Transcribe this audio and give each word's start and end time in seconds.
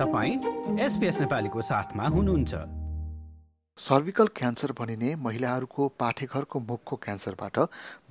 तपाईँ 0.00 0.80
एसपिएस 0.80 1.20
नेपालीको 1.20 1.60
साथमा 1.60 2.04
हुनुहुन्छ। 2.08 2.54
सर्भिकल 3.78 4.26
क्यान्सर 4.36 4.72
भनिने 4.72 5.14
महिलाहरूको 5.16 5.88
पाठेघरको 6.00 6.60
मुखको 6.60 6.96
क्यान्सरबाट 6.96 7.58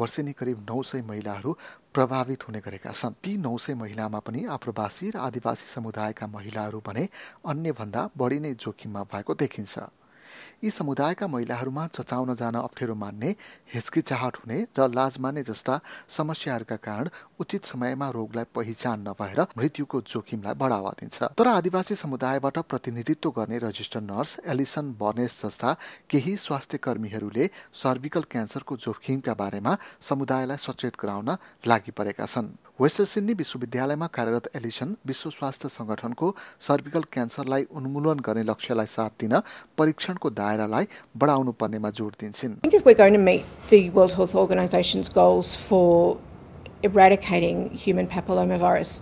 वर्षेनी 0.02 0.32
करिब 0.32 0.58
नौ 0.70 0.82
सय 0.82 1.02
महिलाहरू 1.02 1.58
प्रभावित 1.94 2.48
हुने 2.48 2.60
गरेका 2.60 2.92
छन्। 2.92 3.18
ती 3.24 3.38
नौ 3.38 3.58
सय 3.58 3.74
महिलामा 3.74 4.20
पनि 4.20 4.46
आप्रवासी 4.46 5.10
र 5.10 5.18
आदिवासी 5.18 5.68
समुदायका 5.68 6.28
महिलाहरू 6.28 6.82
भने 6.86 7.08
अन्यभन्दा 7.46 8.10
बढी 8.18 8.40
नै 8.40 8.54
जोखिममा 8.54 9.04
भएको 9.10 9.34
देखिन्छ। 9.34 9.74
यी 10.64 10.70
समुदायका 10.70 11.28
महिलाहरूमा 11.28 11.88
चचाउन 11.90 12.34
जान 12.36 12.56
अप्ठ्यारो 12.58 12.96
मान्ने 12.96 13.30
हिचकिचाहट 13.74 14.36
हुने 14.38 14.58
र 14.78 14.88
लाज 14.90 15.18
मान्ने 15.20 15.44
जस्ता 15.44 15.80
समस्याहरूका 16.08 16.76
कारण 16.78 17.10
उचित 17.40 17.66
समयमा 17.66 18.10
रोगलाई 18.10 18.46
पहिचान 18.56 19.08
नभएर 19.08 19.40
मृत्युको 19.58 20.02
जोखिमलाई 20.04 20.54
बढावा 20.54 20.92
दिन्छ। 21.00 21.18
तर 21.38 21.48
आदिवासी 21.50 21.96
समुदायबाट 21.96 22.58
प्रतिनिधित्व 22.70 23.30
गर्ने 23.32 23.58
रजिस्टर 23.60 24.02
नर्स 24.02 24.40
एलिसन 24.46 24.96
बर्नेस 25.00 25.42
जस्ता 25.42 25.76
केही 26.10 26.36
स्वास्थ्य 26.38 26.78
कर्मीहरूले 26.78 27.50
सर्भिकल 27.74 28.24
क्यान्सरको 28.32 28.78
जोखिमका 28.78 29.34
बारेमा 29.34 29.78
समुदायलाई 30.02 30.58
सचेत 30.58 30.96
गराउन 31.02 31.30
लागि 31.68 31.92
परेका 31.92 32.26
छन्। 32.26 32.50
वेस्ट 32.82 33.02
सिडनी 33.12 33.34
विश्वविद्यालयमा 33.38 34.08
कार्यरत 34.16 34.48
एलिसन 34.56 34.94
विश्व 35.08 35.30
स्वास्थ्य 35.30 35.70
संगठनको 35.70 36.28
सर्भिकल 36.68 37.02
क्यान्सरलाई 37.14 37.64
उन्मूलन 37.76 38.20
गर्ने 38.28 38.44
लक्ष्यलाई 38.50 38.86
साथ 38.92 39.18
दिन 39.20 39.34
परीक्षणको 39.78 40.30
दायरालाई 40.38 40.88
बढाउनु 41.24 41.52
पर्नेमा 41.64 41.90
जोड 42.00 42.14
दिन्छन् 42.22 42.54
if 42.80 42.86
we're 42.86 43.00
going 43.02 43.18
to 43.18 43.24
meet 43.26 43.44
the 43.72 43.82
World 43.98 44.14
Health 44.20 44.36
Organization's 44.44 45.12
goals 45.18 45.52
for 45.64 46.18
eradicating 46.90 47.66
human 47.86 48.08
papillomavirus 48.16 48.94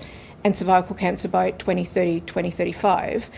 and 0.44 0.58
cervical 0.62 0.98
cancer 1.04 1.32
by 1.36 1.46
2030 1.52 2.22
2035, 2.34 3.30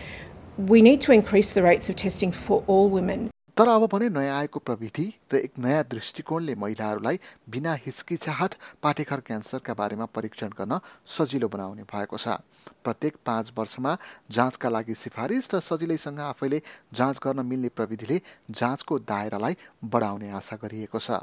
we 0.72 0.80
need 0.88 1.02
to 1.02 1.12
increase 1.18 1.52
the 1.52 1.66
rates 1.68 1.90
of 1.90 2.00
testing 2.06 2.32
for 2.32 2.64
all 2.66 2.88
women. 2.96 3.28
तर 3.60 3.68
अब 3.68 3.84
भने 3.92 4.08
नयाँ 4.08 4.36
आएको 4.38 4.58
प्रविधि 4.64 5.04
र 5.32 5.36
एक 5.36 5.52
नयाँ 5.60 5.84
दृष्टिकोणले 5.90 6.54
महिलाहरूलाई 6.56 7.18
बिना 7.52 7.72
हिचकिचाहट 7.86 8.54
पाठेघर 8.82 9.20
क्यान्सरका 9.20 9.74
बारेमा 9.76 10.04
परीक्षण 10.16 10.48
गर्न 10.56 10.78
सजिलो 11.04 11.48
बनाउने 11.52 11.82
भएको 11.84 12.16
छ। 12.16 12.40
प्रत्येक 12.84 13.16
पाँच 13.26 13.52
वर्षमा 13.58 13.92
जाँचका 14.32 14.68
लागि 14.68 14.94
सिफारिस 14.96 15.52
र 15.54 15.60
सजिलैसँग 15.60 16.20
आफैले 16.24 16.62
जाँच 16.96 17.20
गर्न 17.20 17.44
मिल्ने 17.46 17.68
प्रविधिले 17.76 18.20
जाँचको 18.48 18.98
दायरालाई 19.12 19.56
बढाउने 19.84 20.30
आशा 20.40 20.56
गरिएको 20.64 20.98
छ। 20.98 21.20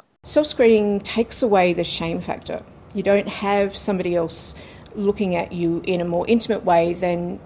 Looking 4.95 5.35
at 5.35 5.51
you 5.53 5.81
in 5.85 6.01
a 6.01 6.05
more 6.05 6.25
intimate 6.27 6.63
way 6.65 6.93
than 6.93 7.39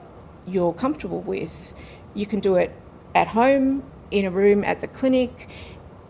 you're 0.48 0.74
comfortable 0.74 1.22
with. 1.22 1.74
You 2.16 2.26
can 2.26 2.40
do 2.40 2.56
it 2.56 2.72
at 3.14 3.28
home 3.28 3.84
in 4.12 4.26
a 4.26 4.32
room 4.32 4.64
at 4.64 4.82
the 4.82 4.88
clinic, 4.88 5.50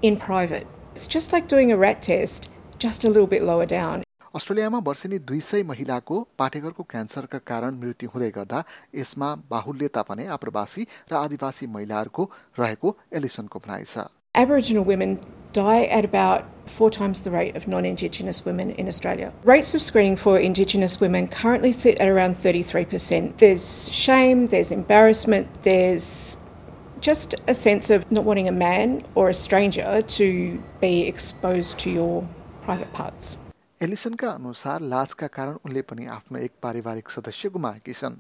in 0.02 0.18
private. 0.18 0.68
It's 0.96 1.08
just 1.08 1.34
like 1.34 1.48
doing 1.48 1.72
a 1.72 1.78
rat 1.78 2.02
test, 2.02 2.50
just 2.80 3.04
a 3.04 3.08
little 3.08 3.28
bit 3.28 3.44
lower 3.44 3.66
down. 3.66 4.04
अस्ट्रेलियामा 4.36 4.78
वर्षेनी 4.88 5.18
दुई 5.28 5.40
सय 5.44 5.64
महिलाको 5.70 6.20
पाठेघरको 6.40 6.84
क्यान्सरका 6.92 7.38
कारण 7.52 7.80
मृत्यु 7.80 8.10
हुँदै 8.14 8.30
गर्दा 8.38 8.64
यसमा 8.96 9.30
बाहुल्यता 9.52 10.02
भने 10.10 10.26
आप्रवासी 10.36 10.86
र 11.12 11.16
आदिवासी 11.20 11.68
महिलाहरूको 11.76 12.30
रहेको 12.60 12.96
एलिसनको 13.20 13.60
भनाइ 13.68 13.84
छ 13.94 14.08
Aboriginal 14.36 14.86
women 14.86 15.20
die 15.52 15.84
at 15.86 16.06
about 16.06 16.46
four 16.66 16.90
times 16.90 17.22
the 17.22 17.32
rate 17.32 17.58
of 17.58 17.68
non 17.68 17.84
Indigenous 17.84 18.46
women 18.46 18.72
in 18.72 18.88
Australia. 18.88 19.34
Rates 19.44 19.76
of 19.76 19.82
screening 19.82 20.16
for 20.16 20.40
Indigenous 20.40 21.02
women 21.02 21.28
currently 21.28 21.74
sit 21.74 22.00
at 22.00 22.08
around 22.08 22.36
33%. 22.36 23.38
There's 23.38 23.92
shame, 23.92 24.48
there's 24.48 24.72
embarrassment, 24.72 25.64
there's 25.64 26.38
just 27.01 27.35
a 27.47 27.55
sense 27.55 27.91
of 27.91 28.11
not 28.11 28.25
wanting 28.25 28.49
a 28.49 28.53
man 28.53 29.03
or 29.15 29.29
a 29.29 29.35
stranger 29.35 30.03
to 30.03 30.63
be 30.81 31.03
exposed 31.07 31.79
to 31.81 31.91
your 31.91 32.27
private 32.63 32.93
parts. 32.93 33.37
एलिसनका 33.83 34.29
अनुसार 34.31 34.81
लाजका 34.93 35.27
कारण 35.37 35.57
उनले 35.65 35.83
पनि 35.89 36.07
आफ्नो 36.13 36.39
एक 36.39 36.53
पारिवारिक 36.63 37.11
सदस्य 37.11 37.49
गुमाएकी 37.57 37.93
छन् 37.93 38.17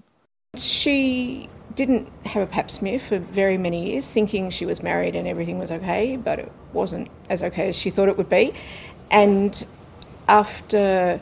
She 0.54 1.48
didn't 1.74 2.08
have 2.24 2.42
a 2.42 2.46
pap 2.46 2.70
smear 2.70 2.98
for 2.98 3.18
very 3.18 3.58
many 3.58 3.80
years, 3.90 4.10
thinking 4.12 4.48
she 4.48 4.64
was 4.64 4.82
married 4.82 5.14
and 5.14 5.28
everything 5.28 5.58
was 5.58 5.70
okay, 5.70 6.16
but 6.16 6.38
it 6.38 6.52
wasn't 6.72 7.08
as 7.28 7.42
okay 7.42 7.68
as 7.68 7.76
she 7.76 7.90
thought 7.90 8.08
it 8.08 8.16
would 8.16 8.30
be. 8.30 8.54
And 9.10 9.66
after 10.28 11.20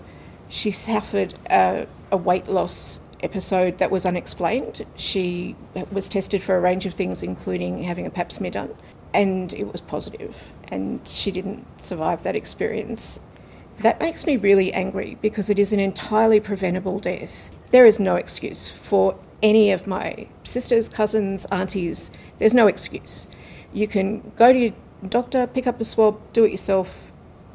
she 0.48 0.70
suffered 0.70 1.34
a, 1.50 1.86
a 2.12 2.16
weight 2.16 2.46
loss 2.48 3.00
episode 3.23 3.77
that 3.77 3.91
was 3.91 4.05
unexplained. 4.05 4.85
She 4.95 5.55
was 5.91 6.09
tested 6.09 6.41
for 6.41 6.55
a 6.55 6.59
range 6.59 6.85
of 6.85 6.93
things, 6.93 7.23
including 7.23 7.83
having 7.83 8.05
a 8.05 8.09
pap 8.09 8.31
smear 8.31 8.51
done, 8.51 8.75
and 9.13 9.53
it 9.53 9.71
was 9.71 9.81
positive, 9.81 10.35
and 10.71 11.05
she 11.07 11.31
didn't 11.31 11.65
survive 11.81 12.23
that 12.23 12.35
experience. 12.35 13.19
That 13.79 14.01
makes 14.01 14.25
me 14.25 14.37
really 14.37 14.73
angry 14.73 15.17
because 15.21 15.49
it 15.49 15.57
is 15.57 15.71
an 15.71 15.79
entirely 15.79 16.39
preventable 16.39 16.99
death. 16.99 17.51
There 17.71 17.85
is 17.85 17.99
no 17.99 18.15
excuse 18.15 18.67
for 18.67 19.17
any 19.41 19.71
of 19.71 19.87
my 19.87 20.27
sisters, 20.43 20.89
cousins, 20.89 21.45
aunties. 21.45 22.11
There's 22.39 22.53
no 22.53 22.67
excuse. 22.67 23.27
You 23.71 23.87
can 23.87 24.31
go 24.35 24.51
to 24.51 24.59
your 24.59 24.73
doctor, 25.07 25.47
pick 25.47 25.65
up 25.65 25.79
a 25.79 25.85
swab, 25.85 26.19
do 26.33 26.43
it 26.43 26.51
yourself, 26.51 27.11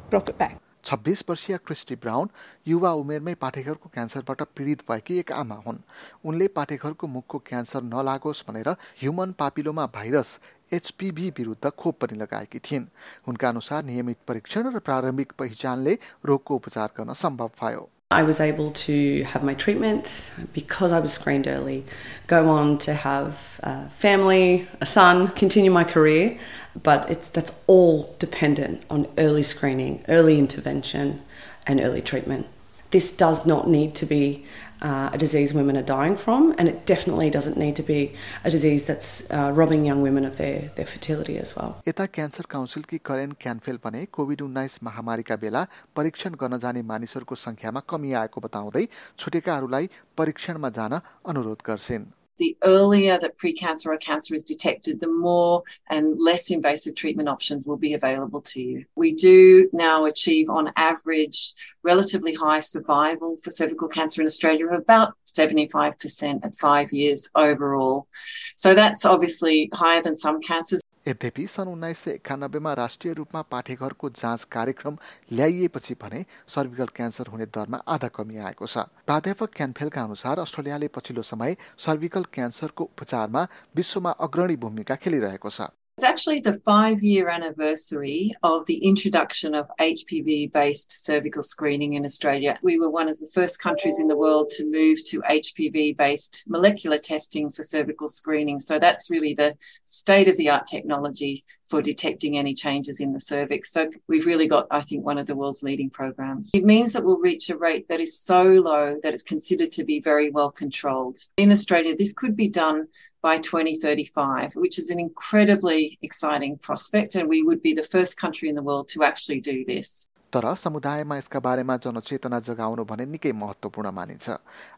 drop 0.09 0.29
it 0.29 0.37
back. 0.37 0.59
छब्बिस 0.85 1.23
वर्षीय 1.29 1.57
Christie 1.65 1.95
brown 2.01 2.29
युवा 2.67 2.91
उमेरमै 3.01 3.33
पाठेघरको 3.41 3.89
क्यान्सरबाट 3.93 4.41
पीडित 4.57 4.83
भएकी 4.89 5.17
एक 5.19 5.31
आमा 5.33 5.55
हुन् 5.65 5.77
उनले 6.25 6.47
पाठेघरको 6.57 7.07
मुखको 7.07 7.37
क्यान्सर 7.47 7.81
नलागोस् 7.85 8.43
भनेर 8.47 8.69
ह्युमन 9.01 9.31
पापिलोमा 9.39 9.85
भाइरस 9.95 10.37
एचपिभी 10.73 11.29
विरुद्ध 11.37 11.69
खोप 11.69 11.99
पनि 12.01 12.19
लगाएकी 12.19 12.59
थिइन् 12.69 12.85
उनका 13.27 13.49
अनुसार 13.49 13.83
नियमित 13.85 14.17
परीक्षण 14.27 14.71
र 14.75 14.79
प्रारम्भिक 14.85 15.33
पहिचानले 15.39 15.97
रोगको 16.25 16.55
उपचार 16.55 16.89
गर्न 16.97 17.13
सम्भव 17.25 17.51
भयो 17.61 17.89
I 18.11 18.21
was 18.21 18.39
able 18.39 18.69
to 18.71 19.23
have 19.23 19.43
my 19.43 19.55
treatment 19.55 20.31
because 20.53 20.91
I 20.91 20.99
was 20.99 21.11
screened 21.11 21.47
early, 21.47 21.83
go 22.27 22.47
on 22.49 22.77
to 22.79 22.93
have 22.93 23.59
a 23.63 23.89
family, 23.89 24.67
a 24.79 24.85
son, 24.85 25.29
continue 25.29 25.71
my 25.71 25.83
career. 25.83 26.37
But 26.83 27.09
it's 27.09 27.29
that's 27.29 27.63
all 27.67 28.15
dependent 28.19 28.83
on 28.89 29.07
early 29.17 29.43
screening, 29.43 30.03
early 30.09 30.37
intervention, 30.39 31.21
and 31.67 31.79
early 31.79 32.01
treatment. 32.01 32.47
This 32.91 33.15
does 33.15 33.45
not 33.45 33.67
need 33.67 33.95
to 33.95 34.05
be 34.05 34.45
uh, 34.81 35.09
a 35.13 35.17
disease 35.17 35.53
women 35.53 35.77
are 35.77 35.83
dying 35.83 36.15
from, 36.15 36.53
and 36.57 36.67
it 36.67 36.85
definitely 36.85 37.29
doesn't 37.29 37.57
need 37.57 37.75
to 37.75 37.83
be 37.83 38.13
a 38.43 38.51
disease 38.51 38.85
that's 38.85 39.29
uh, 39.31 39.51
robbing 39.53 39.85
young 39.85 40.01
women 40.01 40.25
of 40.25 40.37
their, 40.37 40.71
their 40.75 40.85
fertility 40.85 41.37
as 41.37 41.55
well. 41.55 41.81
यता 41.87 42.05
cancer 42.17 42.45
काउन्सिलकी 42.49 42.97
करेन 43.05 43.31
क्यानफेल 43.41 43.79
भने 43.85 44.05
COVID 44.17 44.41
उन्नाइस 44.41 44.79
महामारीका 44.83 45.35
बेला 45.43 45.65
परीक्षण 45.95 46.35
गर्न 46.41 46.57
जाने 46.65 46.81
मानिसहरूको 46.91 47.35
सङ्ख्यामा 47.45 47.81
कमी 47.89 48.13
आएको 48.21 48.41
बताउँदै 48.47 48.85
छुटेकाहरूलाई 49.19 49.89
परीक्षणमा 50.17 50.69
जान 50.77 50.99
अनुरोध 51.33 51.65
गर्छिन् 51.67 52.05
the 52.37 52.57
earlier 52.63 53.17
that 53.19 53.37
precancer 53.37 53.87
or 53.87 53.97
cancer 53.97 54.33
is 54.35 54.43
detected, 54.43 54.99
the 54.99 55.07
more 55.07 55.63
and 55.89 56.15
less 56.19 56.49
invasive 56.49 56.95
treatment 56.95 57.29
options 57.29 57.65
will 57.65 57.77
be 57.77 57.93
available 57.93 58.41
to 58.41 58.61
you. 58.61 58.85
We 58.95 59.13
do 59.13 59.69
now 59.73 60.05
achieve, 60.05 60.49
on 60.49 60.71
average, 60.75 61.53
relatively 61.83 62.33
high 62.33 62.59
survival 62.59 63.37
for 63.43 63.51
cervical 63.51 63.87
cancer 63.87 64.21
in 64.21 64.27
Australia 64.27 64.67
of 64.67 64.79
about 64.79 65.13
75% 65.35 66.45
at 66.45 66.55
five 66.57 66.91
years 66.91 67.29
overall. 67.35 68.07
So 68.55 68.73
that's 68.73 69.05
obviously 69.05 69.69
higher 69.73 70.01
than 70.01 70.15
some 70.15 70.41
cancers. 70.41 70.81
यद्यपि 71.07 71.45
सन् 71.47 71.69
उन्नाइस 71.69 71.99
सय 71.99 72.11
एकानब्बेमा 72.11 72.71
राष्ट्रिय 72.73 73.13
रूपमा 73.13 73.41
पाठेघरको 73.41 74.09
जाँच 74.09 74.43
कार्यक्रम 74.51 74.97
ल्याइएपछि 75.31 75.93
भने 76.01 76.23
सर्भिकल 76.47 76.87
क्यान्सर 76.95 77.27
हुने 77.27 77.45
दरमा 77.45 77.77
आधा 77.87 78.07
कमी 78.07 78.37
आएको 78.39 78.65
छ। 78.65 78.89
प्राध्यापक 79.05 79.53
क्यानफेलका 79.55 80.01
अनुसार 80.01 80.39
अस्ट्रेलियाले 80.39 80.87
पछिल्लो 80.87 81.21
समय 81.21 81.55
सर्भिकल 81.77 82.23
क्यान्सरको 82.33 82.83
उपचारमा 82.83 83.47
विश्वमा 83.75 84.11
अग्रणी 84.19 84.55
भूमिका 84.57 84.95
खेलिरहेको 84.95 85.49
छ। 85.49 85.69
It's 85.97 86.03
actually 86.03 86.41
the 86.41 86.59
five 86.65 87.01
year 87.03 87.29
anniversary 87.29 88.33
of 88.43 88.65
the 88.65 88.83
introduction 88.83 89.55
of 89.55 89.71
HPV 89.79 90.51
based 90.51 91.05
cervical 91.05 91.41
screening 91.41 91.93
in 91.93 92.03
Australia. 92.03 92.59
We 92.61 92.77
were 92.77 92.89
one 92.89 93.07
of 93.07 93.17
the 93.17 93.29
first 93.33 93.61
countries 93.61 93.97
in 93.97 94.09
the 94.09 94.17
world 94.17 94.49
to 94.57 94.69
move 94.69 95.05
to 95.05 95.21
HPV 95.21 95.95
based 95.95 96.43
molecular 96.47 96.97
testing 96.97 97.49
for 97.49 97.63
cervical 97.63 98.09
screening. 98.09 98.59
So 98.59 98.77
that's 98.77 99.09
really 99.09 99.35
the 99.35 99.55
state 99.85 100.27
of 100.27 100.35
the 100.35 100.49
art 100.49 100.67
technology 100.67 101.45
for 101.67 101.81
detecting 101.81 102.37
any 102.37 102.53
changes 102.53 102.99
in 102.99 103.13
the 103.13 103.19
cervix. 103.19 103.71
So 103.71 103.89
we've 104.07 104.25
really 104.25 104.47
got, 104.47 104.67
I 104.71 104.81
think, 104.81 105.05
one 105.05 105.17
of 105.17 105.25
the 105.25 105.35
world's 105.35 105.63
leading 105.63 105.89
programs. 105.89 106.51
It 106.53 106.65
means 106.65 106.93
that 106.93 107.03
we'll 107.03 107.19
reach 107.19 107.49
a 107.49 107.57
rate 107.57 107.87
that 107.89 107.99
is 107.99 108.17
so 108.17 108.43
low 108.43 108.99
that 109.03 109.13
it's 109.13 109.23
considered 109.23 109.71
to 109.73 109.83
be 109.83 109.99
very 109.99 110.29
well 110.29 110.51
controlled. 110.51 111.17
In 111.37 111.51
Australia, 111.51 111.95
this 111.95 112.13
could 112.13 112.35
be 112.35 112.47
done 112.47 112.87
by 113.21 113.39
2035, 113.39 114.53
which 114.55 114.77
is 114.77 114.91
an 114.91 114.99
incredibly 114.99 115.97
exciting 116.01 116.57
prospect, 116.57 117.15
and 117.15 117.27
we 117.27 117.41
would 117.41 117.61
be 117.61 117.73
the 117.73 117.83
first 117.83 118.17
country 118.17 118.49
in 118.49 118.55
the 118.55 118.63
world 118.63 118.87
to 118.89 119.03
actually 119.03 119.41
do 119.41 119.65
this. 119.65 120.09
तर 120.35 120.53
समुदायमा 120.59 121.15
यसका 121.17 121.39
बारेमा 121.39 121.75
जनचेतना 121.79 122.39
जगाउनु 122.43 122.83
भने 122.83 123.05
निकै 123.07 123.31
महत्त्वपूर्ण 123.31 123.91
मानिन्छ। 123.95 124.27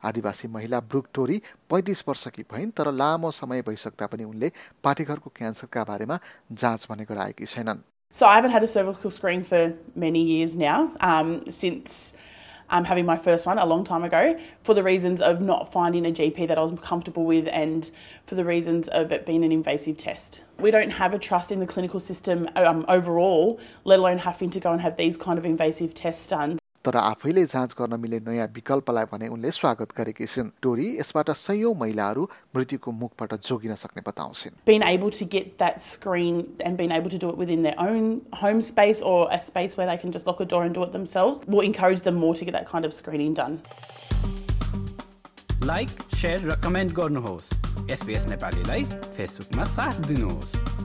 आदिवासी 0.06 0.48
महिला 0.54 0.80
ब्रुक 0.86 1.07
टोरी 1.13 1.42
पैँतिस 1.65 2.04
वर्षकी 2.07 2.44
भइन् 2.45 2.71
तर 2.77 2.92
लामो 2.94 3.31
समय 3.33 3.62
भइसक्दा 3.65 4.06
पनि 4.13 4.24
उनले 4.24 4.51
पाठेघरको 4.86 5.30
क्यान्सरका 5.33 5.83
बारेमा 5.83 6.19
जाँच 6.54 6.88
भने 6.89 7.06
गराएकी 7.09 7.45
छैनन्। 7.45 7.81
So 8.13 8.25
I 8.25 8.36
haven't 8.36 8.51
had 8.51 8.63
a 8.63 8.68
cervical 8.68 9.09
screen 9.09 9.42
for 9.44 9.74
many 9.95 10.21
years 10.24 10.56
now, 10.56 10.92
um, 11.01 11.42
since 11.50 12.13
um, 12.69 12.86
having 12.86 13.06
my 13.06 13.18
first 13.18 13.46
one 13.46 13.58
a 13.58 13.66
long 13.66 13.84
time 13.84 14.04
ago, 14.04 14.40
for 14.62 14.74
the 14.74 14.84
reasons 14.84 15.22
of 15.22 15.42
not 15.42 15.72
finding 15.72 16.06
a 16.06 16.12
GP 16.12 16.48
that 16.48 16.58
I 16.58 16.62
was 16.62 16.78
comfortable 16.80 17.25
with 17.25 17.48
and 17.52 17.90
for 18.24 18.36
the 18.36 18.46
reasons 18.46 18.88
of 18.90 19.12
it 19.12 19.25
being 19.25 19.44
an 19.44 19.52
invasive 19.52 19.98
test. 19.98 20.44
We 20.60 20.72
don't 20.72 20.92
have 20.92 21.14
a 21.14 21.19
trust 21.19 21.52
in 21.52 21.60
the 21.60 21.68
clinical 21.68 22.00
system 22.00 22.50
um, 22.56 22.86
overall, 22.88 23.60
let 23.84 24.00
alone 24.00 24.19
having 24.19 24.50
to 24.52 24.60
go 24.60 24.72
and 24.72 24.81
have 24.81 24.98
these 24.98 25.18
kind 25.18 25.38
of 25.38 25.46
invasive 25.46 25.94
tests 25.94 26.28
done. 26.28 26.60
तर 26.88 26.95
आफैले 26.95 27.44
जाँच 27.45 27.75
गर्न 27.80 28.00
मिल्ने 28.00 28.19
नयाँ 28.24 28.48
विकल्पलाई 28.56 29.06
भने 29.12 29.28
उनले 29.28 29.51
स्वागत 29.51 29.92
गरेकी 29.98 30.25
छिन् 30.25 30.50
टोरी 30.63 30.86
यसबाट 31.00 31.31
सयौं 31.36 31.74
महिलाहरू 31.80 32.24
मृत्युको 32.56 32.92
मुखबाट 33.00 33.34
जोगिन 33.44 33.75
सक्ने 33.75 34.04
बताउँछिन् 34.07 34.56
Being 34.72 34.86
able 34.89 35.12
to 35.19 35.28
get 35.36 35.57
that 35.57 35.81
screen 35.81 36.39
and 36.63 36.80
being 36.80 36.95
able 37.00 37.12
to 37.12 37.19
do 37.25 37.34
it 37.34 37.42
within 37.44 37.68
their 37.68 37.75
own 37.88 38.07
home 38.44 38.62
space 38.62 39.04
or 39.04 39.28
a 39.31 39.42
space 39.42 39.75
where 39.75 39.89
they 39.92 39.98
can 39.98 40.16
just 40.18 40.31
lock 40.31 40.39
a 40.39 40.50
door 40.56 40.63
and 40.63 40.80
do 40.80 40.88
it 40.88 40.95
themselves 40.95 41.44
will 41.48 41.68
encourage 41.72 42.07
them 42.07 42.16
more 42.24 42.34
to 42.34 42.50
get 42.51 42.57
that 42.60 42.72
kind 42.72 42.92
of 42.92 42.98
screening 43.01 43.38
done. 43.44 43.60
Like 45.63 45.90
share 46.16 46.50
र 46.50 46.56
comment 46.63 46.92
गर्नुहोस् 46.95 47.54
SBS 47.92 48.28
नेपालीलाई 48.28 48.83
फेसबुकमा 49.18 49.63
साथ 49.75 50.06
दिनुहोस् 50.07 50.76